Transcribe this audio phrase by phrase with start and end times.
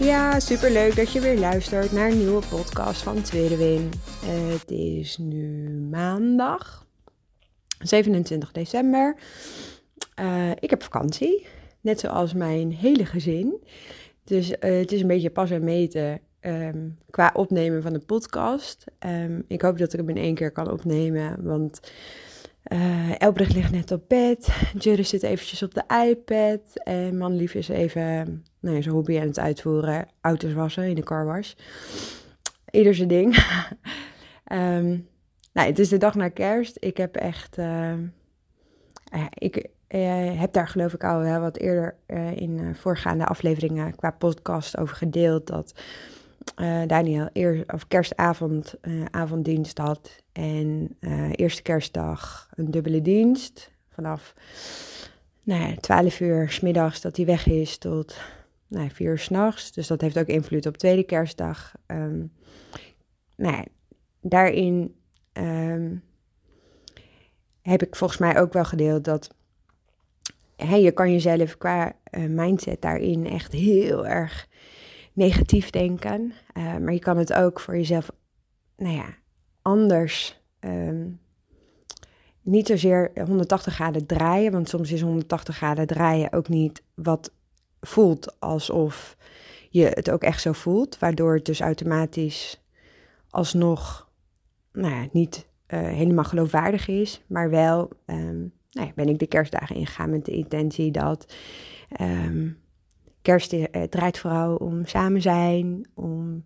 [0.00, 3.90] Ja, super leuk dat je weer luistert naar een nieuwe podcast van Tweede Win.
[4.24, 6.86] Het is nu maandag,
[7.78, 9.16] 27 december.
[10.20, 11.46] Uh, ik heb vakantie,
[11.80, 13.64] net zoals mijn hele gezin.
[14.24, 18.84] Dus uh, het is een beetje pas en meten um, qua opnemen van de podcast.
[19.06, 21.80] Um, ik hoop dat ik hem in één keer kan opnemen, want
[22.72, 24.48] uh, Elbrecht ligt net op bed.
[24.78, 26.60] Jury zit eventjes op de iPad.
[26.74, 30.08] En manlief is even nou ja, zijn hobby aan het uitvoeren.
[30.20, 31.52] Auto's wassen in de carwash.
[32.70, 33.36] Ieder zijn ding.
[34.52, 35.08] um,
[35.54, 36.76] nou, het is de dag na kerst.
[36.80, 37.58] Ik heb echt...
[37.58, 37.92] Uh,
[39.34, 44.10] ik uh, heb daar geloof ik al wel wat eerder uh, in voorgaande afleveringen qua
[44.10, 45.46] podcast over gedeeld.
[45.46, 45.74] Dat
[46.86, 48.74] Daniel eer, of kerstavond
[49.10, 50.22] avonddienst had.
[50.32, 50.96] En
[51.30, 53.70] eerste kerstdag een dubbele dienst.
[53.88, 54.34] Vanaf
[55.42, 58.16] nou ja, 12 uur s middags dat hij weg is tot
[58.70, 59.72] nou 4 uur s'nachts.
[59.72, 61.74] Dus dat heeft ook invloed op tweede kerstdag.
[61.86, 62.32] Um,
[63.36, 63.64] nou ja,
[64.20, 64.94] daarin
[65.32, 66.02] um,
[67.62, 69.34] heb ik volgens mij ook wel gedeeld dat
[70.56, 71.92] je kan jezelf qua
[72.28, 74.48] mindset daarin echt heel erg
[75.12, 76.32] negatief denken.
[76.56, 78.10] Uh, maar je kan het ook voor jezelf,
[78.76, 79.14] nou ja,
[79.62, 80.40] anders.
[80.60, 81.20] Um,
[82.42, 87.32] niet zozeer 180 graden draaien, want soms is 180 graden draaien ook niet wat
[87.80, 89.16] voelt alsof
[89.70, 92.62] je het ook echt zo voelt, waardoor het dus automatisch
[93.30, 94.08] alsnog
[94.72, 99.26] nou ja, niet uh, helemaal geloofwaardig is, maar wel um, nou ja, ben ik de
[99.26, 101.34] kerstdagen ingegaan met de intentie dat
[102.00, 102.58] um,
[103.22, 106.44] kerst uh, draait vooral om samen zijn, om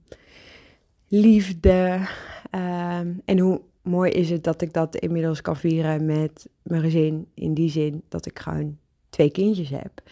[1.09, 2.09] liefde.
[2.51, 7.27] Um, en hoe mooi is het dat ik dat inmiddels kan vieren met mijn gezin.
[7.35, 8.79] In die zin dat ik gewoon
[9.09, 10.03] twee kindjes heb.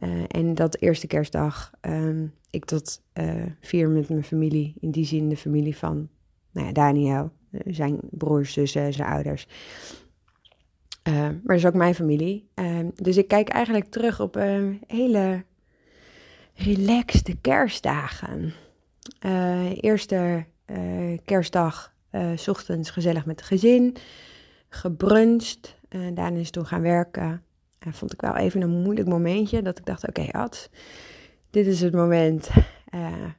[0.00, 4.74] Uh, en dat eerste kerstdag um, ik dat uh, vier met mijn familie.
[4.80, 6.08] In die zin de familie van
[6.50, 7.32] nou ja, Daniel,
[7.66, 9.46] zijn broers, zussen, zijn ouders.
[11.02, 12.48] Maar dat is ook mijn familie.
[12.94, 15.44] dus ik kijk eigenlijk terug op een hele
[16.54, 18.52] relaxte kerstdagen.
[19.80, 20.44] Eerste
[21.24, 21.94] kerstdag,
[22.34, 23.96] s ochtends gezellig met het gezin,
[24.68, 25.76] gebruncht.
[25.88, 27.42] daarna is toen gaan werken.
[27.88, 30.70] Vond ik wel even een moeilijk momentje, dat ik dacht, oké okay, Ad,
[31.50, 32.50] dit is het moment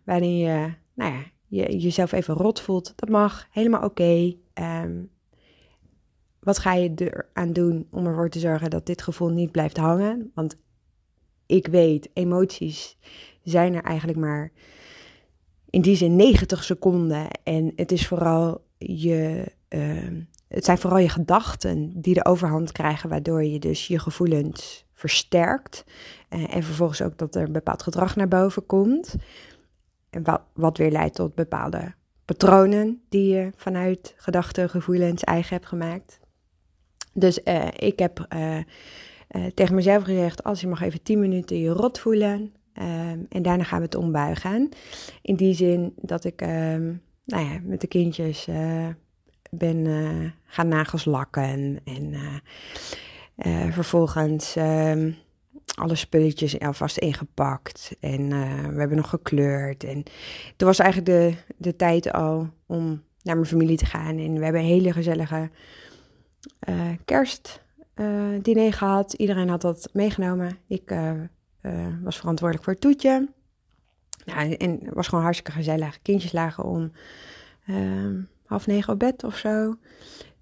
[0.03, 2.93] waarin je, nou ja, je jezelf even rot voelt.
[2.95, 4.35] Dat mag, helemaal oké.
[4.53, 5.09] Um,
[6.39, 10.31] wat ga je eraan doen om ervoor te zorgen dat dit gevoel niet blijft hangen?
[10.35, 10.57] Want
[11.45, 12.97] ik weet, emoties
[13.43, 14.51] zijn er eigenlijk maar
[15.69, 17.27] in die zin 90 seconden.
[17.43, 19.51] En het is vooral je.
[19.69, 20.07] Uh,
[20.51, 25.83] het zijn vooral je gedachten die de overhand krijgen, waardoor je dus je gevoelens versterkt.
[26.29, 29.15] Uh, en vervolgens ook dat er een bepaald gedrag naar boven komt.
[30.09, 31.93] En wat, wat weer leidt tot bepaalde
[32.25, 36.19] patronen die je vanuit gedachten, gevoelens eigen hebt gemaakt.
[37.13, 38.57] Dus uh, ik heb uh,
[39.53, 42.53] tegen mezelf gezegd: als je mag even 10 minuten je rot voelen.
[43.29, 44.69] En daarna gaan we het ombuigen.
[45.21, 46.41] In die zin dat ik
[47.25, 48.47] nou ja, met de kindjes
[49.57, 51.79] ben uh, gaan nagels lakken.
[51.83, 55.15] En uh, vervolgens um,
[55.75, 57.95] alle spulletjes alvast ingepakt.
[57.99, 58.29] En
[58.73, 59.83] we hebben nog gekleurd.
[59.83, 60.03] En
[60.55, 64.17] toen was eigenlijk de, de tijd al om naar mijn familie te gaan.
[64.17, 65.49] En we hebben een hele gezellige
[67.05, 67.63] kerst
[67.95, 69.13] uh, diner gehad.
[69.13, 70.57] Iedereen had dat meegenomen.
[70.67, 70.95] Ik
[72.03, 73.29] was verantwoordelijk voor het toetje.
[74.25, 76.01] Nou, en was gewoon hartstikke gezellig.
[76.01, 76.91] Kindjes lagen om
[78.51, 79.75] half negen op bed of zo.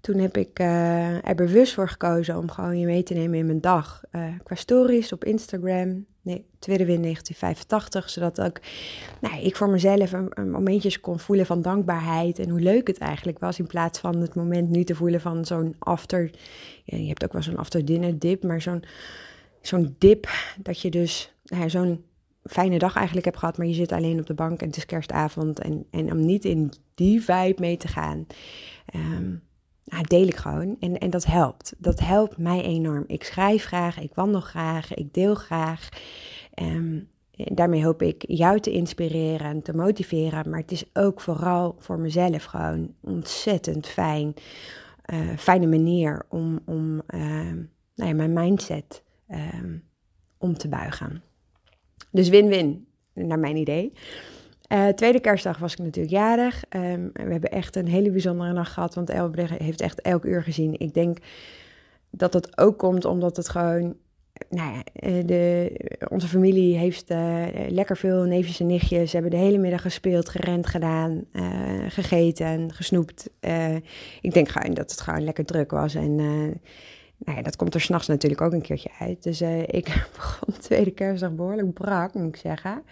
[0.00, 3.60] Toen heb ik er bewust voor gekozen om gewoon je mee te nemen in mijn
[3.60, 4.02] dag.
[4.42, 6.06] qua stories op Instagram.
[6.22, 8.10] Nee, tweede win 1985.
[8.10, 8.60] Zodat ook
[9.20, 12.38] nou, ik voor mezelf een, een momentjes kon voelen van dankbaarheid.
[12.38, 13.58] En hoe leuk het eigenlijk was.
[13.58, 16.30] In plaats van het moment nu te voelen van zo'n after.
[16.84, 18.42] Je hebt ook wel zo'n after dinner dip.
[18.42, 18.84] Maar zo'n
[19.60, 20.28] zo'n dip
[20.62, 22.04] dat je dus nou, zo'n
[22.42, 23.58] fijne dag eigenlijk hebt gehad.
[23.58, 25.60] Maar je zit alleen op de bank en het is kerstavond.
[25.60, 28.26] En, en om niet in die vibe mee te gaan.
[28.94, 29.42] Um,
[29.84, 30.76] nou, deel ik gewoon.
[30.80, 31.74] En, en dat helpt.
[31.78, 33.04] Dat helpt mij enorm.
[33.06, 35.88] Ik schrijf graag, ik wandel graag, ik deel graag.
[36.62, 40.50] Um, daarmee hoop ik jou te inspireren en te motiveren.
[40.50, 44.34] Maar het is ook vooral voor mezelf gewoon ontzettend fijn.
[45.12, 47.52] Uh, fijne manier om, om uh,
[47.94, 49.02] nou ja, mijn mindset
[50.38, 51.22] om te buigen.
[52.10, 53.92] Dus win-win, naar mijn idee.
[54.72, 56.64] Uh, tweede kerstdag was ik natuurlijk jarig.
[56.76, 60.42] Um, we hebben echt een hele bijzondere nacht gehad, want Elbe heeft echt elk uur
[60.42, 60.78] gezien.
[60.78, 61.18] Ik denk
[62.10, 63.96] dat dat ook komt omdat het gewoon
[64.48, 65.72] nou ja, eh, de,
[66.08, 69.10] onze familie heeft uh, lekker veel neefjes en nichtjes.
[69.10, 71.42] Ze hebben de hele middag gespeeld, gerend gedaan, uh,
[71.88, 73.30] gegeten, gesnoept.
[74.20, 75.94] Ik denk gewoon dat het gewoon lekker druk was.
[75.94, 76.20] En
[77.24, 79.22] nou ja, dat komt er s'nachts natuurlijk ook een keertje uit.
[79.22, 79.84] Dus ik
[80.16, 82.82] begon de tweede kerstdag behoorlijk brak, moet ik zeggen.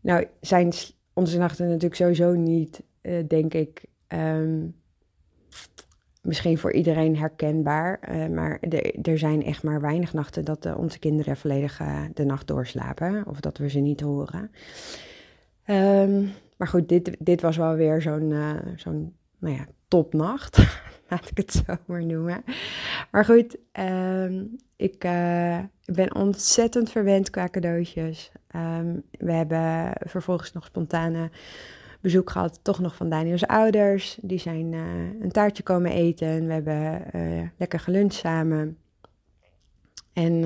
[0.00, 0.72] Nou zijn
[1.12, 2.82] onze nachten natuurlijk sowieso niet,
[3.26, 3.84] denk ik...
[4.08, 4.74] Um,
[6.22, 8.60] misschien voor iedereen herkenbaar, uh, maar
[9.02, 13.26] er zijn echt maar weinig nachten dat uh, onze kinderen volledig uh, de nacht doorslapen
[13.26, 14.50] of dat we ze niet horen.
[15.66, 18.34] Um, maar goed, dit, dit was wel weer zo'n
[18.76, 20.58] zo'n nou ja, topnacht,
[21.08, 22.44] laat ik het zo maar noemen.
[23.12, 24.98] Maar goed, um, ik
[25.84, 28.32] ben ontzettend verwend qua cadeautjes.
[28.56, 31.30] Um, we hebben vervolgens nog spontane
[32.00, 34.18] bezoek gehad, toch nog van Daniels ouders.
[34.20, 34.80] Die zijn uh,
[35.20, 36.46] een taartje komen eten.
[36.46, 38.78] We hebben uh, lekker geluncht samen.
[40.12, 40.44] En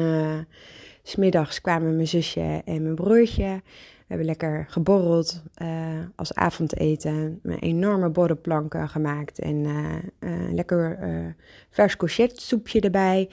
[1.02, 3.62] smiddags kwamen mijn zusje en mijn broertje.
[4.06, 5.42] Hebben lekker geborreld
[6.14, 7.40] als avondeten.
[7.42, 9.38] Een enorme borrelplanken gemaakt.
[9.38, 9.66] En
[10.52, 10.98] lekker
[11.70, 11.96] vers
[12.34, 13.30] soepje erbij.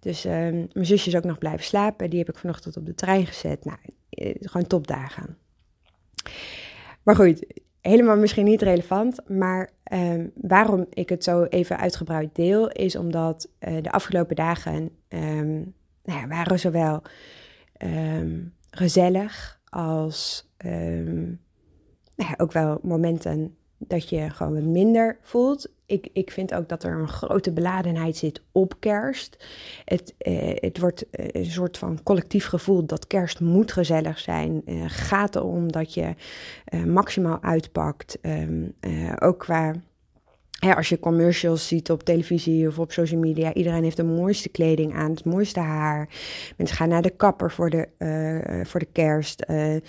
[0.00, 2.10] Dus mijn zusje is ook nog blijven slapen.
[2.10, 3.64] Die heb ik vanochtend op de trein gezet.
[3.64, 3.78] Nou,
[4.40, 5.36] gewoon topdagen.
[7.02, 7.46] Maar goed,
[7.80, 13.48] helemaal misschien niet relevant, maar um, waarom ik het zo even uitgebreid deel, is omdat
[13.60, 15.74] uh, de afgelopen dagen um,
[16.04, 17.02] nou ja, waren zowel
[17.82, 20.48] um, gezellig als
[22.16, 25.68] nou ja, ook wel momenten dat je gewoon minder voelt.
[25.86, 29.46] Ik, ik vind ook dat er een grote beladenheid zit op kerst.
[29.84, 34.62] Het, eh, het wordt eh, een soort van collectief gevoel dat kerst moet gezellig zijn.
[34.66, 36.14] Uh, gaat erom dat je
[36.74, 38.18] uh, maximaal uitpakt.
[38.22, 38.74] Um,
[39.18, 39.72] ook qua
[40.58, 44.48] ja, als je commercials ziet op televisie of op social media, iedereen heeft de mooiste
[44.48, 46.08] kleding aan, het mooiste haar.
[46.56, 49.44] Mensen gaan naar de kapper voor de, uh, voor de kerst.
[49.50, 49.80] Uh, uh,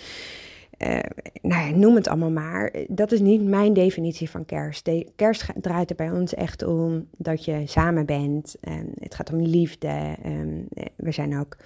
[1.42, 2.74] nou ja, noem het allemaal maar.
[2.88, 4.84] Dat is niet mijn definitie van kerst.
[4.84, 8.56] De, kerst draait er bij ons echt om dat je samen bent.
[8.60, 10.16] En het gaat om liefde.
[10.22, 11.56] En we zijn ook.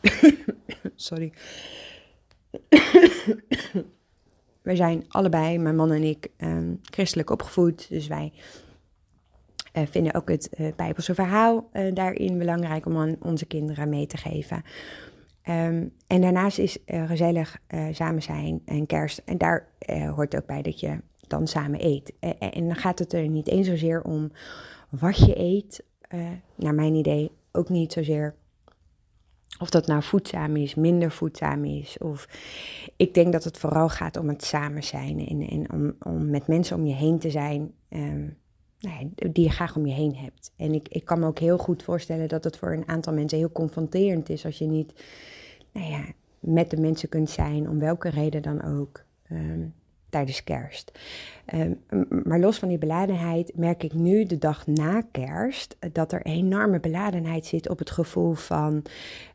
[0.94, 1.32] Sorry.
[4.62, 7.88] We zijn allebei, mijn man en ik, um, christelijk opgevoed.
[7.88, 8.32] Dus wij
[9.72, 14.16] uh, vinden ook het uh, Bijbelse verhaal daarin belangrijk om aan onze kinderen mee te
[14.16, 14.62] geven.
[15.48, 17.58] Um, en daarnaast is gezellig
[17.92, 19.22] samen zijn en kerst.
[19.24, 19.68] En daar
[20.14, 22.12] hoort ook bij dat je dan samen eet.
[22.38, 24.32] en dan gaat het er niet eens zozeer om
[24.88, 25.84] wat je eet.
[26.56, 28.34] naar mijn idee ook niet zozeer
[29.60, 31.98] of dat nou voedzaam is, minder voedzaam is.
[31.98, 32.28] Of
[32.96, 36.46] ik denk dat het vooral gaat om het samen zijn en, en om, om met
[36.46, 37.72] mensen om je heen te zijn.
[37.88, 38.36] Um,
[38.82, 40.52] nou die je graag om je heen hebt.
[40.56, 43.38] En ik, ik kan me ook heel goed voorstellen dat het voor een aantal mensen
[43.38, 44.92] heel confronterend is als je niet
[45.72, 46.04] nou ja,
[46.40, 49.74] met de mensen kunt zijn, om welke reden dan ook, um,
[50.12, 50.92] tijdens kerst.
[51.54, 51.80] Um,
[52.24, 56.80] maar los van die beladenheid merk ik nu de dag na kerst dat er enorme
[56.80, 58.82] beladenheid zit op het gevoel van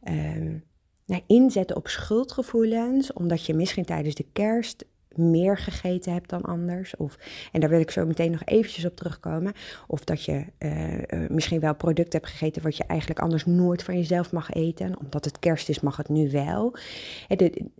[0.07, 0.63] um,
[1.05, 4.85] nou, inzetten op schuldgevoelens, omdat je misschien tijdens de kerst
[5.17, 6.95] meer gegeten hebt dan anders.
[6.95, 7.17] Of,
[7.51, 9.53] en daar wil ik zo meteen nog eventjes op terugkomen.
[9.87, 13.97] Of dat je uh, misschien wel product hebt gegeten wat je eigenlijk anders nooit van
[13.97, 14.99] jezelf mag eten.
[14.99, 16.75] Omdat het kerst is, mag het nu wel.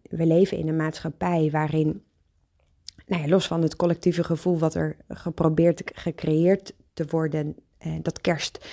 [0.10, 2.02] we leven in een maatschappij waarin,
[3.08, 8.66] nou los van het collectieve gevoel wat er geprobeerd, gecreëerd te worden, uh, dat kerst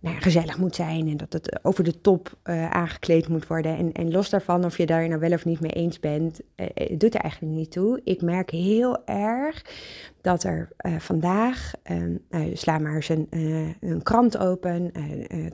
[0.00, 3.76] nou gezellig moet zijn en dat het over de top uh, aangekleed moet worden.
[3.76, 6.66] En, en los daarvan, of je daar nou wel of niet mee eens bent, uh,
[6.98, 8.00] doet er eigenlijk niet toe.
[8.04, 9.64] Ik merk heel erg
[10.20, 10.68] dat er
[10.98, 11.72] vandaag,
[12.52, 13.26] sla maar eens een,
[13.80, 14.92] een krant open,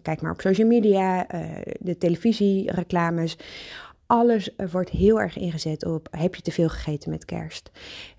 [0.02, 1.26] kijk maar op social media,
[1.81, 3.38] de televisiereclames
[4.07, 7.71] alles wordt heel erg ingezet op: heb je te veel gegeten met kerst?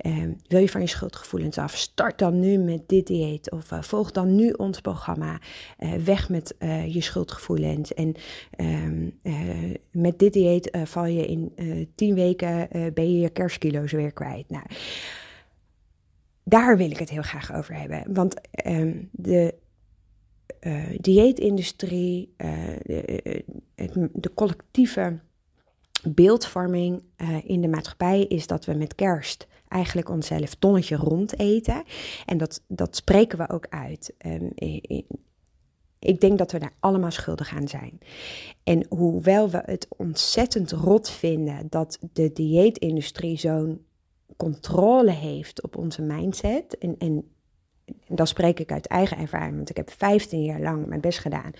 [0.06, 1.78] Um, wil je van je schuldgevoelens af?
[1.78, 3.52] Start dan nu met dit dieet.
[3.52, 5.40] Of uh, volg dan nu ons programma.
[5.80, 6.56] Uh, weg met
[6.88, 7.94] je schuldgevoelens.
[7.94, 8.16] En
[8.58, 9.20] um,
[9.92, 11.54] met dit dieet val je in
[11.96, 14.50] tien weken ben je je kerstkilo's weer kwijt.
[14.50, 14.66] Nou,
[16.44, 18.04] daar wil ik het heel graag over hebben.
[18.14, 19.54] Want um, de
[21.00, 22.34] dieetindustrie,
[24.14, 25.20] de collectieve
[26.14, 27.04] beeldvorming
[27.44, 31.84] in de maatschappij is dat we met kerst eigenlijk onszelf tonnetje rond eten.
[32.26, 34.14] En dat, dat spreken we ook uit.
[34.26, 34.52] Um,
[36.00, 38.00] ik denk dat we daar allemaal schuldig aan zijn.
[38.64, 43.86] En hoewel we het ontzettend rot vinden dat de dieetindustrie zo'n
[44.38, 46.78] controle heeft op onze mindset.
[46.78, 47.32] En, en,
[48.08, 51.52] dan spreek ik uit eigen ervaring, want ik heb 15 jaar lang mijn best gedaan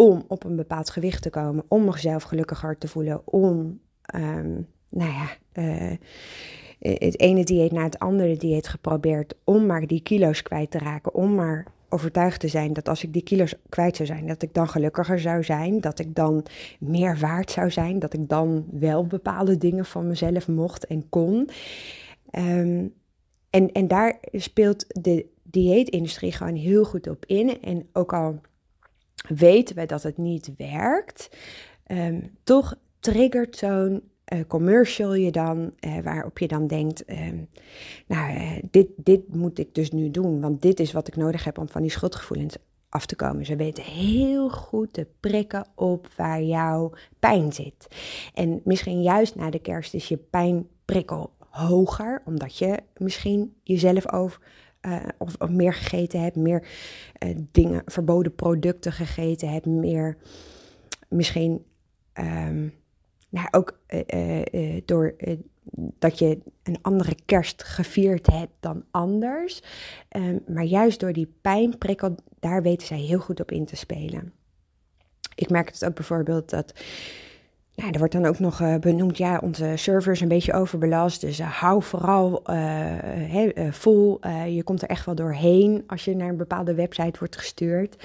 [0.00, 3.80] om op een bepaald gewicht te komen, om mezelf gelukkiger te voelen, om,
[4.14, 5.28] um, nou ja,
[5.62, 5.96] uh,
[6.78, 11.14] het ene dieet naar het andere dieet geprobeerd, om maar die kilo's kwijt te raken,
[11.14, 14.54] om maar overtuigd te zijn dat als ik die kilo's kwijt zou zijn, dat ik
[14.54, 16.44] dan gelukkiger zou zijn, dat ik dan
[16.80, 21.48] meer waard zou zijn, dat ik dan wel bepaalde dingen van mezelf mocht en kon.
[22.30, 22.86] Ehm,
[23.50, 27.62] en, en daar speelt de dieetindustrie gewoon heel goed op in.
[27.62, 28.40] En ook al
[29.28, 31.28] weten we dat het niet werkt,
[31.86, 37.18] um, toch triggert zo'n uh, commercial je dan, uh, waarop je dan denkt, uh,
[38.06, 41.44] nou, eh, dit, dit moet ik dus nu doen, want dit is wat ik nodig
[41.44, 42.56] heb om van die schuldgevoelens
[42.88, 43.46] af te komen.
[43.46, 47.86] Ze weten heel goed te prikken op waar jouw pijn zit.
[48.34, 54.40] En misschien juist na de kerst is je pijnprikkel hoger, omdat je misschien jezelf over,
[55.18, 56.66] of, of, meer gegeten hebt, meer
[57.50, 60.16] dingen, verboden producten gegeten hebt, meer
[61.08, 61.64] misschien...
[62.14, 62.74] Um,
[63.28, 63.78] nou, ook
[64.14, 65.16] uh, door
[65.98, 69.62] dat je een andere kerst gevierd hebt dan anders.
[70.16, 74.32] Um, maar juist door die pijnprikkel, daar weten zij heel goed op in te spelen.
[75.34, 76.72] Ik merk het ook bijvoorbeeld dat.
[77.78, 81.20] Nou, er wordt dan ook nog uh, benoemd, ja, onze server is een beetje overbelast.
[81.20, 82.42] Dus hou vooral
[83.70, 84.20] vol.
[84.46, 87.96] je komt er echt wel doorheen als je naar een bepaalde website wordt gestuurd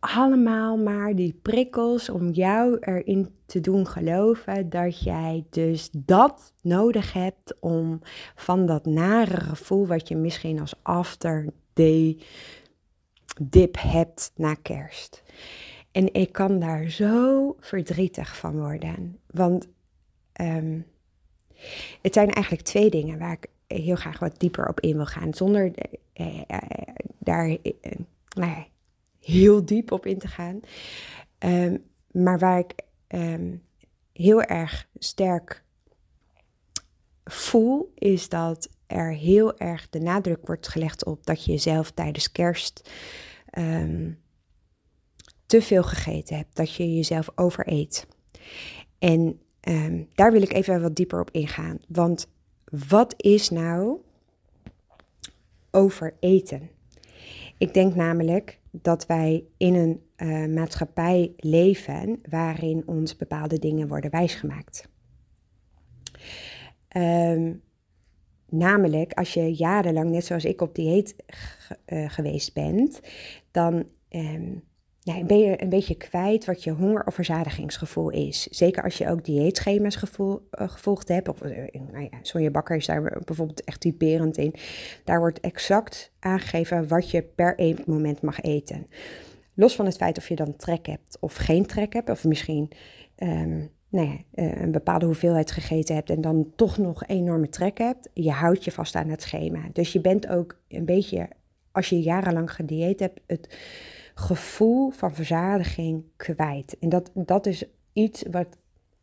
[0.00, 7.12] allemaal maar die prikkels om jou erin te doen geloven dat jij dus dat nodig
[7.12, 8.00] hebt om
[8.34, 11.46] van dat nare gevoel wat je misschien als after
[13.42, 15.22] dip hebt na kerst.
[15.98, 19.18] En ik kan daar zo verdrietig van worden.
[19.26, 19.66] Want
[20.40, 20.86] um,
[22.02, 25.34] het zijn eigenlijk twee dingen waar ik heel graag wat dieper op in wil gaan.
[25.34, 25.72] Zonder
[26.14, 26.58] uh, uh,
[27.18, 27.56] daar uh,
[28.28, 28.64] nou
[29.20, 30.60] heel diep op in te gaan.
[31.38, 31.76] Ehm,
[32.10, 32.74] maar waar ik
[33.06, 33.56] ehm,
[34.12, 35.64] heel erg sterk
[37.24, 42.32] voel, is dat er heel erg de nadruk wordt gelegd op dat je jezelf tijdens
[42.32, 42.90] kerst
[43.50, 44.10] ehm,
[45.48, 48.06] te veel gegeten hebt, dat je jezelf overeet.
[48.98, 49.40] En
[50.14, 51.78] daar wil ik even wat dieper op ingaan.
[51.88, 52.28] Want
[52.88, 53.98] wat is nou
[55.70, 56.70] overeten?
[57.58, 64.10] Ik denk namelijk dat wij in een uh, maatschappij leven waarin ons bepaalde dingen worden
[64.10, 64.88] wijsgemaakt.
[66.96, 67.62] Um,
[68.48, 71.16] namelijk, als je jarenlang, net zoals ik, op dieet
[71.86, 73.00] uh, geweest bent,
[73.50, 74.62] dan um,
[75.26, 78.42] ben je een beetje kwijt wat je honger- of verzadigingsgevoel is.
[78.42, 81.28] Zeker als je ook dieetschema's gevoel, uh, gevolgd hebt.
[81.28, 84.54] Of, uh, nou ja, Bakker is daar bijvoorbeeld echt typerend in.
[85.04, 88.86] Daar wordt exact aangegeven wat je per moment mag eten.
[89.54, 92.10] Los van het feit of je dan trek hebt of geen trek hebt.
[92.10, 92.70] Of misschien
[93.16, 97.78] um, nou ja, uh, een bepaalde hoeveelheid gegeten hebt en dan toch nog enorme trek
[97.78, 98.08] hebt.
[98.14, 99.60] Je houdt je vast aan het schema.
[99.72, 101.28] Dus je bent ook een beetje,
[101.72, 103.20] als je jarenlang gedieet hebt...
[103.26, 103.56] het
[104.18, 106.78] gevoel van verzadiging kwijt.
[106.80, 108.46] En dat, dat is iets wat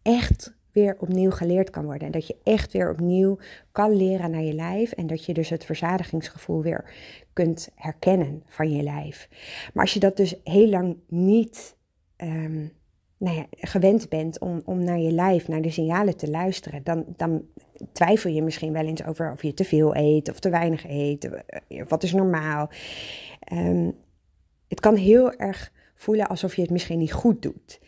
[0.01, 2.05] echt weer opnieuw geleerd kan worden.
[2.05, 3.37] En dat je echt weer opnieuw
[3.71, 4.91] kan leren naar je lijf.
[4.91, 6.93] En dat je dus het verzadigingsgevoel weer
[7.33, 9.29] kunt herkennen van je lijf.
[9.73, 11.75] Maar als je dat dus heel lang niet
[12.17, 12.71] um,
[13.17, 17.05] nou ja, gewend bent om, om naar je lijf, naar de signalen te luisteren, dan,
[17.15, 17.45] dan
[17.91, 21.29] twijfel je misschien wel eens over of je te veel eet of te weinig eet.
[21.87, 22.69] Wat is normaal?
[23.53, 23.95] Um,
[24.75, 27.79] het kan heel erg voelen alsof je het misschien niet goed doet.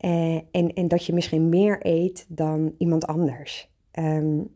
[0.00, 3.68] Uh, en, en dat je misschien meer eet dan iemand anders.
[3.92, 4.54] Um,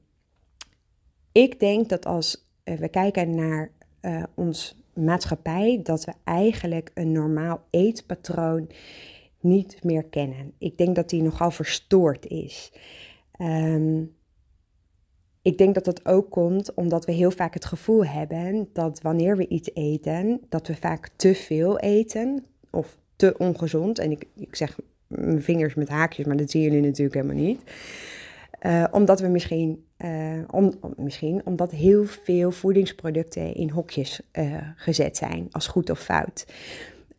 [1.32, 3.70] ik denk dat als uh, we kijken naar
[4.02, 8.70] uh, ons maatschappij, dat we eigenlijk een normaal eetpatroon
[9.40, 10.52] niet meer kennen.
[10.58, 12.72] Ik denk dat die nogal verstoord is.
[13.40, 14.14] Um,
[15.42, 19.37] ik denk dat dat ook komt omdat we heel vaak het gevoel hebben dat wanneer
[19.37, 23.99] we iets eten, dat we vaak te veel eten of te ongezond.
[23.99, 27.62] En ik, zeg mijn vingers met haakjes, maar dat zien jullie natuurlijk helemaal niet.
[28.66, 35.16] Uh, omdat we misschien, uh, om, misschien, omdat heel veel voedingsproducten in hokjes uh, gezet
[35.16, 36.46] zijn, als goed of fout.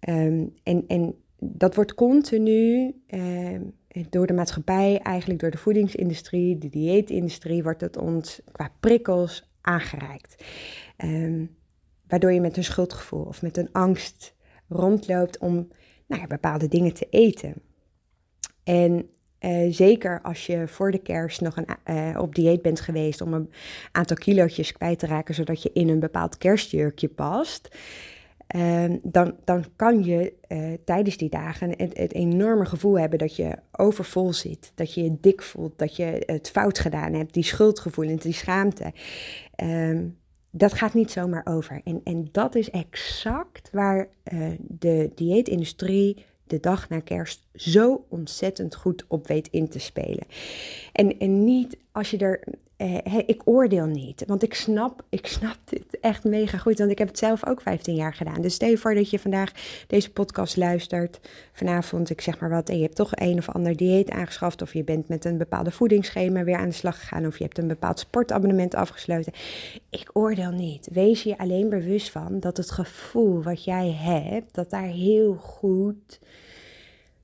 [0.10, 2.96] Um, en, en dat wordt continu
[4.10, 10.44] door de maatschappij, eigenlijk door de voedingsindustrie, de dieetindustrie, wordt het ons qua prikkels aangereikt.
[10.98, 11.46] Ehm,
[12.08, 14.36] waardoor je met een schuldgevoel of met een angst
[14.68, 15.54] rondloopt om
[16.08, 17.54] nou ja, bepaalde dingen te eten.
[18.64, 19.10] En
[19.40, 23.34] uh, zeker als je voor de kerst nog een, uh, op dieet bent geweest om
[23.34, 23.52] een
[23.92, 27.78] aantal kilootjes kwijt te raken, zodat je in een bepaald kerstjurkje past.
[28.56, 33.58] Uh, dan, dan kan je uh, tijdens die dagen het, enorme gevoel hebben dat je
[33.72, 34.72] overvol zit.
[34.76, 37.34] Dat je je dik voelt, dat je het fout gedaan hebt.
[37.34, 38.94] Die schuldgevoelens, die schaamte.
[39.56, 40.06] Ehm,
[40.52, 41.82] dat gaat niet zomaar over.
[41.84, 48.76] En, en dat is exact waar uh, de dieetindustrie de dag na kerst zo ontzettend
[48.76, 50.26] goed op weet in te spelen.
[50.92, 52.44] En, en niet als je er.
[52.84, 56.78] Eh, ik oordeel niet, want ik snap, ik snap dit echt mega goed.
[56.78, 58.42] Want ik heb het zelf ook 15 jaar gedaan.
[58.42, 59.52] Dus stel voor dat je vandaag
[59.88, 61.20] deze podcast luistert.
[61.52, 62.70] Vanavond, ik zeg maar wat.
[62.70, 64.62] En je hebt toch een of ander dieet aangeschaft.
[64.62, 67.26] Of je bent met een bepaalde voedingsschema weer aan de slag gegaan.
[67.26, 69.34] Of je hebt een bepaald sportabonnement afgesloten.
[69.90, 70.88] Ik oordeel niet.
[70.92, 76.20] Wees je alleen bewust van dat het gevoel wat jij hebt, dat daar heel goed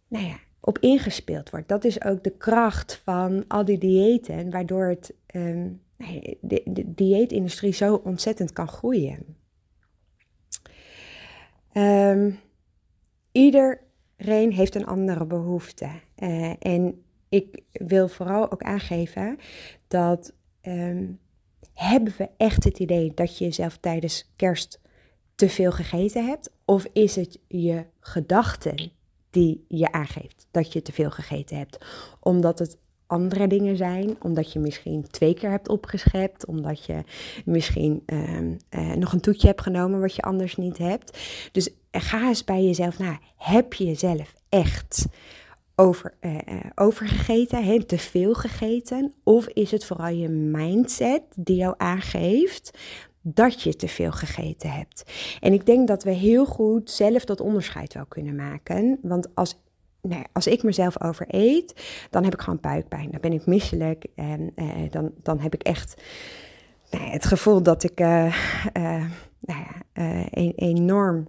[0.09, 1.67] nou ja, op ingespeeld wordt.
[1.67, 5.81] Dat is ook de kracht van al die diëten, waardoor het, um,
[6.41, 9.37] de, de dieetindustrie zo ontzettend kan groeien.
[11.73, 12.39] Um,
[13.31, 15.89] iedereen heeft een andere behoefte.
[16.17, 19.37] Uh, en ik wil vooral ook aangeven
[19.87, 21.19] dat um,
[21.73, 24.79] hebben we echt het idee dat je jezelf tijdens kerst
[25.35, 26.51] te veel gegeten hebt?
[26.65, 28.91] Of is het je gedachten
[29.29, 31.85] die je aangeeft dat je te veel gegeten hebt.
[32.19, 37.03] Omdat het andere dingen zijn, omdat je misschien twee keer hebt opgeschept, omdat je
[37.45, 41.19] misschien uh, uh, nog een toetje hebt genomen wat je anders niet hebt.
[41.51, 45.05] Dus ga eens bij jezelf na, heb je zelf echt
[45.75, 46.37] over, uh,
[46.75, 49.13] overgegeten, he, te veel gegeten?
[49.23, 52.77] Of is het vooral je mindset die jou aangeeft
[53.33, 55.11] dat je te veel gegeten hebt.
[55.39, 58.99] En ik denk dat we heel goed zelf dat onderscheid wel kunnen maken.
[59.01, 59.61] Want als,
[60.01, 61.73] nou, als ik mezelf overeet,
[62.09, 63.11] dan heb ik gewoon buikpijn.
[63.11, 66.01] Dan ben ik misselijk en eh, dan, dan heb ik echt
[66.91, 68.25] nou het gevoel dat ik uh,
[68.77, 69.05] uh,
[69.39, 69.81] nou ja,
[70.31, 71.27] een, enorm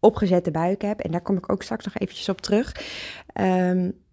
[0.00, 1.00] opgezette buik heb.
[1.00, 2.74] En daar kom ik ook straks nog eventjes op terug.
[3.40, 4.04] Um,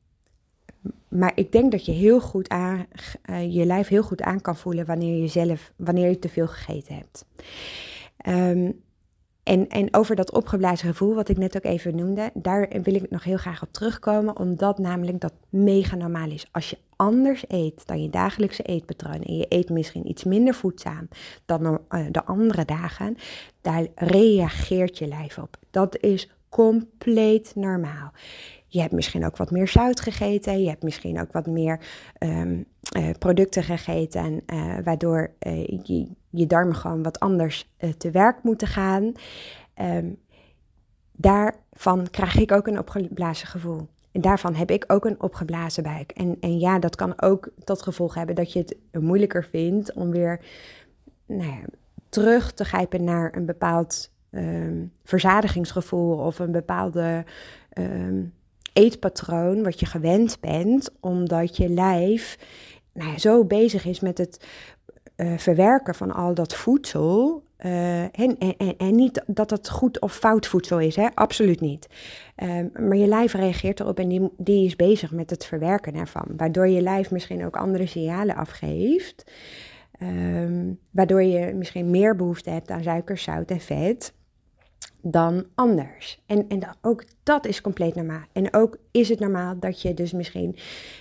[1.07, 2.85] maar ik denk dat je heel goed aan,
[3.29, 6.47] uh, je lijf heel goed aan kan voelen wanneer je zelf, wanneer je te veel
[6.47, 7.25] gegeten hebt.
[8.27, 8.81] Um,
[9.43, 13.09] en, en over dat opgeblazen gevoel, wat ik net ook even noemde, daar wil ik
[13.09, 16.47] nog heel graag op terugkomen, omdat namelijk dat mega normaal is.
[16.51, 21.07] Als je anders eet dan je dagelijkse eetpatroon en je eet misschien iets minder voedzaam
[21.45, 23.17] dan uh, de andere dagen,
[23.61, 25.57] daar reageert je lijf op.
[25.71, 28.11] Dat is compleet normaal.
[28.73, 30.61] Je hebt misschien ook wat meer zout gegeten.
[30.61, 31.79] Je hebt misschien ook wat meer
[32.19, 32.65] um,
[32.97, 34.41] uh, producten gegeten.
[34.53, 39.11] Uh, waardoor uh, je, je darmen gewoon wat anders te werk moeten gaan.
[39.81, 40.17] Um,
[41.11, 43.87] daarvan krijg ik ook een opgeblazen gevoel.
[44.11, 46.11] En daarvan heb ik ook een opgeblazen buik.
[46.11, 50.11] En, en ja, dat kan ook tot gevolg hebben dat je het moeilijker vindt om
[50.11, 50.39] weer
[51.25, 51.61] nou ja,
[52.09, 57.25] terug te grijpen naar een bepaald um, verzadigingsgevoel of een bepaalde
[58.73, 62.37] eetpatroon wat je gewend bent, omdat je lijf
[62.93, 64.45] nou ja, zo bezig is met het
[65.17, 67.43] uh, verwerken van al dat voedsel.
[67.65, 71.07] Uh, en, en, en, niet dat het goed of fout voedsel is, hè?
[71.13, 71.87] absoluut niet.
[72.43, 76.25] Um, maar je lijf reageert erop en die, die is bezig met het verwerken ervan.
[76.37, 79.31] Waardoor je lijf misschien ook andere signalen afgeeft.
[80.01, 84.13] Um, waardoor je misschien meer behoefte hebt aan suiker, zout en vet
[85.05, 86.21] dan anders.
[86.25, 88.23] En, en ook dat is compleet normaal.
[88.31, 90.55] En ook is het normaal dat je dus misschien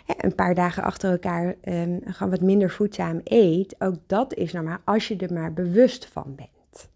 [0.06, 3.74] hè, een paar dagen achter elkaar um, gewoon wat minder voedzaam eet.
[3.78, 6.90] Ook dat is normaal als je er maar bewust van bent.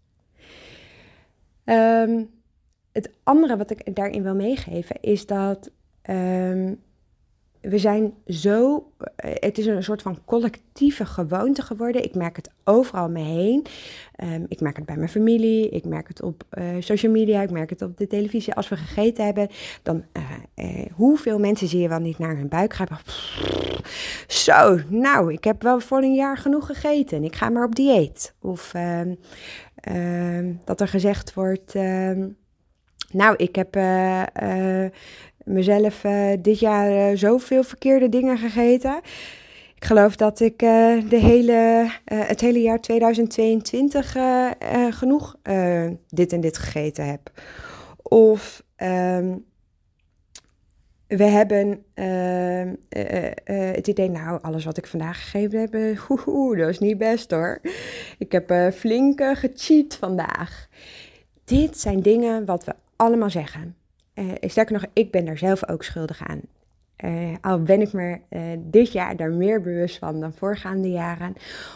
[2.09, 2.29] Um,
[2.91, 5.71] het andere wat ik daarin wil meegeven is dat
[6.09, 6.81] um,
[7.69, 12.03] we zijn zo, eh, het is een soort van collectieve gewoonte geworden.
[12.03, 13.65] Ik merk het overal me heen.
[14.23, 17.51] Um, ik merk het bij mijn familie, ik merk het op uh, social media, ik
[17.51, 18.53] merk het op de televisie.
[18.53, 19.47] Als we gegeten hebben,
[19.83, 20.03] dan
[20.55, 22.87] uh, hoeveel mensen zie je wel niet naar hun buik gaan?
[24.27, 27.23] Zo, nou, ik heb wel voor een jaar genoeg gegeten.
[27.23, 28.33] Ik ga maar op dieet.
[28.41, 29.01] Of uh,
[30.65, 31.75] dat er gezegd wordt.
[31.75, 32.27] Ehm,
[33.11, 33.75] nou, ik heb
[35.47, 38.99] mezelf uh, dit jaar uh, zoveel verkeerde dingen gegeten.
[39.75, 44.15] Ik geloof dat ik uh, de hele, het hele jaar 2022
[44.89, 45.35] genoeg
[46.07, 47.31] dit en dit gegeten heb.
[48.01, 49.45] Of um,
[51.07, 55.71] we hebben ehm, eh, eh, het idee, nou, alles wat ik vandaag gegeven heb,
[56.57, 57.61] dat is niet best hoor.
[58.17, 60.67] Ik heb flink gecheat vandaag.
[61.43, 63.75] Dit zijn dingen wat we allemaal zeggen.
[64.41, 66.41] Sterker nog, ik ben daar zelf ook schuldig aan.
[67.41, 68.19] al ben ik me
[68.59, 71.33] dit jaar daar meer bewust van dan voorgaande jaren.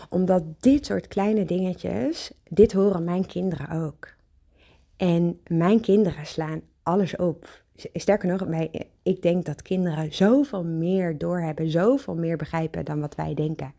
[0.10, 4.08] Omdat dit soort kleine dingetjes, dit horen mijn kinderen ook.
[4.98, 8.70] En mijn kinderen slaan alles op sterker nog,
[9.04, 13.74] ik denk dat kinderen zoveel meer doorhebben, zoveel meer begrijpen dan wat wij denken.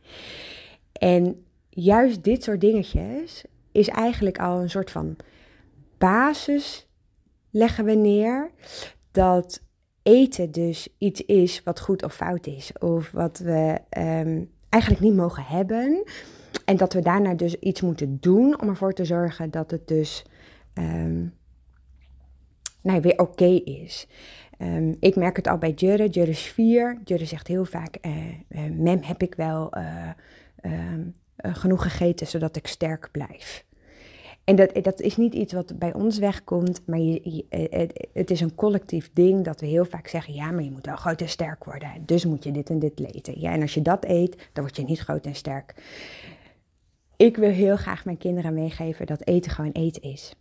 [0.92, 5.16] En juist dit soort dingetjes is eigenlijk al een soort van
[5.98, 6.86] basis
[7.52, 8.50] leggen we neer
[9.10, 9.62] dat
[10.02, 12.72] eten dus iets is wat goed of fout is.
[12.78, 16.04] Of wat we um, eigenlijk niet mogen hebben.
[16.64, 20.24] En dat we daarna dus iets moeten doen om ervoor te zorgen dat het dus
[20.74, 21.34] um,
[22.82, 24.08] nou, weer oké is.
[24.58, 26.08] Um, ik merk het al bij Jurre.
[26.08, 27.00] Jurre is vier.
[27.04, 30.10] Jurre zegt heel vaak, uh, mem, heb ik wel uh,
[31.36, 33.64] genoeg gegeten zodat ik sterk blijf?
[34.44, 38.40] En dat, dat is niet iets wat bij ons wegkomt, maar je, het, het, is
[38.40, 41.28] een collectief ding dat we heel vaak zeggen, ja, maar je moet wel groot en
[41.28, 41.90] sterk worden.
[42.06, 43.40] Dus moet je dit en dit eten.
[43.40, 45.74] Ja, en als je dat eet, dan word je niet groot en sterk.
[47.16, 50.34] Ik wil heel graag mijn kinderen meegeven dat eten gewoon eten is.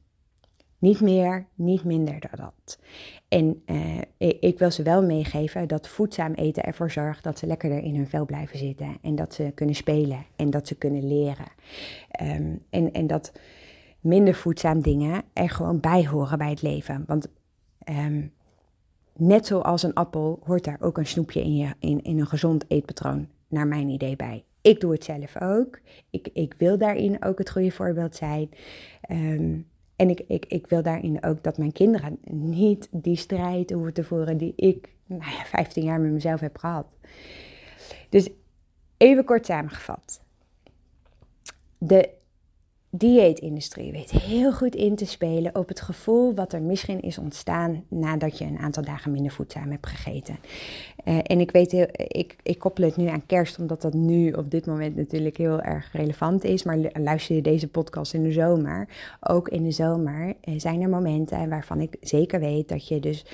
[0.78, 2.80] Niet meer, niet minder dan dat.
[3.28, 7.84] En uh, ik wil ze wel meegeven dat voedzaam eten ervoor zorgt dat ze lekkerder
[7.84, 8.98] in hun vel blijven zitten.
[9.02, 11.48] En dat ze kunnen spelen en dat ze kunnen leren.
[12.22, 13.32] Um, en, en dat
[14.02, 17.04] minder voedzaam dingen er gewoon bij horen bij het leven.
[17.08, 17.28] Want
[17.90, 18.34] um,
[19.16, 22.66] net zoals een appel hoort daar ook een snoepje in, je, in, in een gezond
[22.68, 24.44] eetpatroon, naar mijn idee bij.
[24.62, 25.80] Ik doe het zelf ook.
[26.10, 28.50] Ik, ik wil daarin ook het goede voorbeeld zijn.
[29.12, 33.94] Um, en ik, ik, ik wil daarin ook dat mijn kinderen niet die strijd hoeven
[33.94, 36.86] te voeren die ik nou ja, 15 jaar met mezelf heb gehad.
[38.10, 38.30] Dus
[38.98, 40.22] even kort samengevat.
[41.78, 42.10] De
[42.94, 47.84] dieetindustrie weet heel goed in te spelen op het gevoel wat er misschien is ontstaan
[47.88, 50.38] nadat je een aantal dagen minder voedzaam hebt gegeten.
[51.06, 54.32] Uh, en ik weet, heel, ik, ik koppel het nu aan kerst, omdat dat nu
[54.32, 56.64] op dit moment natuurlijk heel erg relevant is.
[56.64, 58.88] Maar luister je deze podcast in de zomer,
[59.20, 63.26] ook in de zomer uh, zijn er momenten waarvan ik zeker weet dat je dus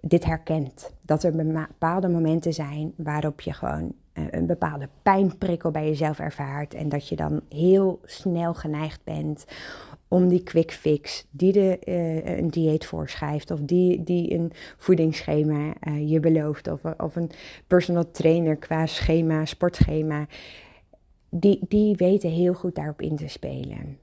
[0.00, 0.90] dit herkent.
[1.02, 6.74] Dat er bepaalde momenten zijn waarop je gewoon eh, een bepaalde pijnprikkel bij jezelf ervaart.
[6.74, 9.44] En dat je dan heel snel geneigd bent
[10.08, 13.50] om die quick fix die de, uh, een dieet voorschrijft.
[13.50, 16.68] Of die, die een voedingsschema uh, je belooft.
[16.68, 17.30] Of, of een
[17.66, 20.26] personal trainer qua schema, sportschema.
[21.30, 23.98] Die, die weten heel goed daarop in te spelen.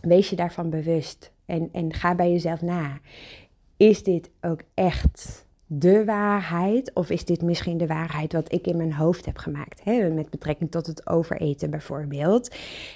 [0.00, 1.32] Wees je daarvan bewust.
[1.44, 2.98] En, en ga bij jezelf na.
[3.76, 6.90] Is dit ook echt de waarheid?
[6.94, 9.84] Of is dit misschien de waarheid wat ik in mijn hoofd heb gemaakt?
[9.84, 10.10] Hè?
[10.10, 12.54] Met betrekking tot het overeten bijvoorbeeld.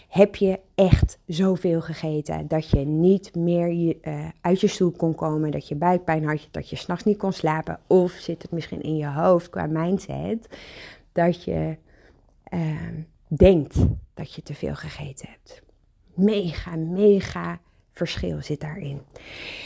[0.09, 5.50] Heb je echt zoveel gegeten dat je niet meer uh, uit je stoel kon komen,
[5.50, 7.78] dat je buikpijn had, dat je s'nachts niet kon slapen?
[7.87, 10.48] Of zit het misschien in je hoofd qua mindset
[11.12, 11.76] dat je
[12.54, 12.76] uh,
[13.28, 13.76] denkt
[14.14, 15.62] dat je te veel gegeten hebt?
[16.14, 17.61] Mega, mega
[17.92, 19.00] verschil zit daarin.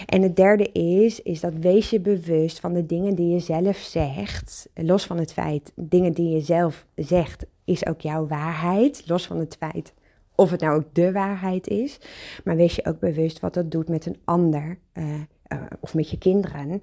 [0.06, 3.76] En het derde is, is dat wees je bewust van de dingen die je zelf
[3.76, 4.68] zegt.
[4.74, 9.02] Los van het feit, dingen die je zelf zegt, is ook jouw waarheid.
[9.06, 9.92] Los van het feit
[10.34, 11.98] of het nou ook de waarheid is.
[12.44, 16.10] Maar wees je ook bewust wat dat doet met een ander uh, uh, of met
[16.10, 16.80] je kinderen.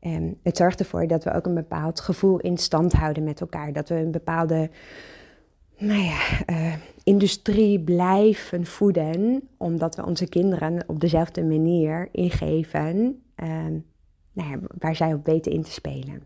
[0.00, 3.72] Um, het zorgt ervoor dat we ook een bepaald gevoel in stand houden met elkaar.
[3.72, 4.70] Dat we een bepaalde
[5.78, 13.66] nou ja, uh, industrie blijven voeden, omdat we onze kinderen op dezelfde manier ingeven uh,
[14.34, 16.22] nou ja, waar zij op weten in te spelen.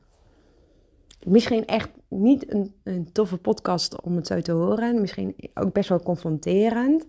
[1.26, 5.88] Misschien echt niet een, een, toffe podcast om het zo te horen, misschien ook best
[5.88, 7.06] wel confronterend.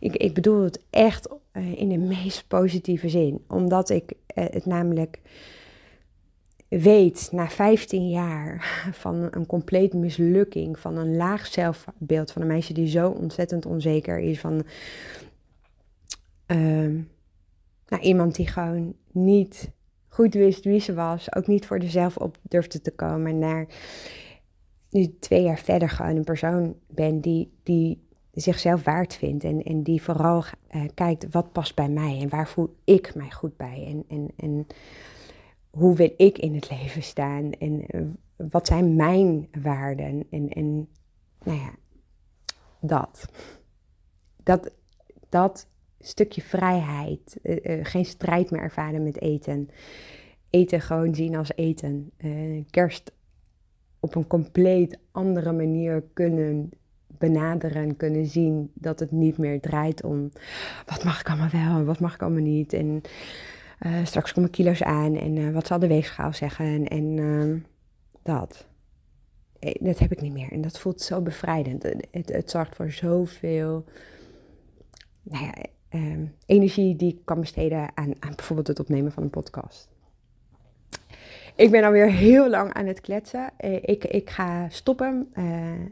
[0.00, 4.66] Ik, ik bedoel het echt uh, in de meest positieve zin, omdat ik uh, het
[4.66, 5.20] namelijk
[6.70, 12.72] weet na 15 jaar van een compleet mislukking, van een laag zelfbeeld van een meisje
[12.72, 14.64] die zo ontzettend onzeker is, van
[16.46, 17.02] uh,
[17.86, 19.70] nou, iemand die gewoon niet
[20.08, 23.66] goed wist wie ze was, ook niet voor zichzelf op durfde te komen, naar
[24.90, 28.02] nu twee jaar verder gewoon een persoon ben die, die
[28.32, 32.48] zichzelf waard vindt en, en die vooral uh, kijkt wat past bij mij en waar
[32.48, 34.66] voel ik mij goed bij en, en, en
[35.70, 38.00] hoe wil ik in het leven staan en eh,
[38.50, 40.88] wat zijn mijn waarden en, en
[41.42, 41.74] nou ja,
[42.80, 43.28] dat.
[44.42, 44.74] Dat,
[45.28, 49.68] dat stukje vrijheid, uh, uh, geen strijd meer ervaren met eten,
[50.50, 52.12] eten gewoon zien als eten.
[52.70, 53.12] Kerst
[54.00, 56.70] op een compleet andere manier kunnen
[57.06, 60.30] benaderen, kunnen zien dat het niet meer draait om
[60.86, 62.72] wat mag ik allemaal wel en wat mag ik allemaal niet.
[62.72, 63.00] En
[63.80, 67.60] uh, straks komen kilo's aan en uh, wat zal de weegschaal zeggen en uh,
[68.22, 68.66] dat.
[69.80, 71.82] Dat heb ik niet meer en dat voelt zo bevrijdend.
[72.10, 73.84] Het, het zorgt voor zoveel
[75.22, 75.54] nou ja,
[76.46, 79.88] energie die ik kan besteden aan, aan bijvoorbeeld het opnemen van een podcast.
[81.56, 83.50] Ik ben alweer heel lang aan het kletsen.
[83.82, 85.28] Ik, ik ga stoppen.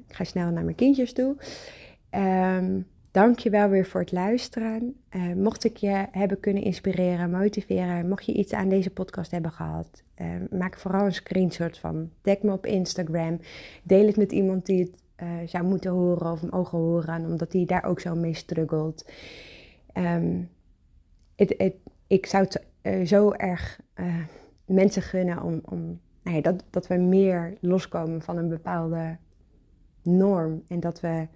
[0.09, 1.37] Ik ga snel naar mijn kindjes toe.
[2.11, 4.97] Um, Dank je wel weer voor het luisteren.
[5.11, 9.53] Uh, mocht ik je hebben kunnen inspireren, motiveren, mocht je iets aan deze podcast hebben
[9.53, 10.03] gehad,
[10.51, 12.11] maak vooral een screenshot van.
[12.21, 13.41] Tag me op Instagram.
[13.83, 17.85] Deel het met iemand die het zou moeten horen of mogen horen, omdat die daar
[17.85, 19.11] ook zo mee struggelt.
[21.37, 21.75] Het,
[22.07, 22.63] ik zou het
[23.09, 23.81] zo erg
[24.65, 29.17] mensen gunnen om, om nou ja, dat, dat we meer loskomen van een bepaalde
[30.03, 30.63] norm.
[30.69, 31.27] En dat we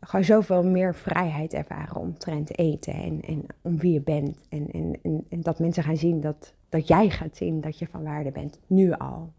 [0.00, 4.38] gewoon zoveel meer vrijheid ervaren omtrent eten en, en om wie je bent.
[4.48, 7.86] En, en, en, en, dat mensen gaan zien dat, dat jij gaat zien dat je
[7.86, 9.32] van waarde bent, nu al.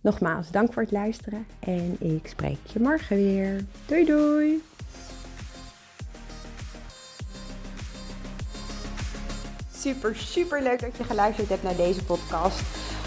[0.00, 3.64] Nogmaals, dank voor het luisteren en ik spreek je morgen weer.
[3.86, 4.62] Doei doei!
[9.86, 12.60] super, super leuk dat je geluisterd hebt naar deze podcast.